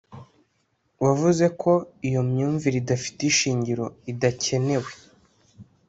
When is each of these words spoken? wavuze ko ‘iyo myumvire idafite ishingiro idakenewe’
wavuze 1.03 1.45
ko 1.61 1.71
‘iyo 2.07 2.21
myumvire 2.29 2.75
idafite 2.79 3.19
ishingiro 3.31 3.85
idakenewe’ 4.11 4.91